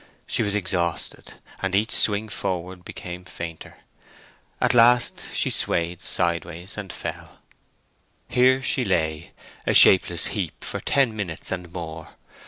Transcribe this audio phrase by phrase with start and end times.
[0.25, 3.77] She was exhausted, and each swing forward became fainter.
[4.59, 7.43] At last she swayed sideways, and fell.
[8.27, 9.29] Here she lay,
[9.67, 12.15] a shapeless heap, for ten minutes and more.